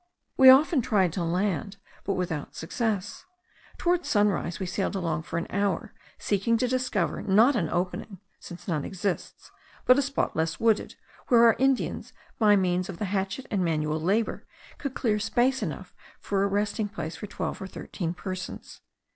[0.35, 3.25] We often tried to land, but without success.
[3.77, 8.67] Towards sunset we sailed along for an hour seeking to discover, not an opening (since
[8.67, 9.51] none exists),
[9.85, 10.95] but a spot less wooded,
[11.27, 14.47] where our Indians by means of the hatchet and manual labour,
[14.79, 18.81] could clear space enough for a resting place for twelve or thirteen persons.